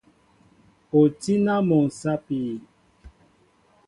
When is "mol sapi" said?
1.67-2.41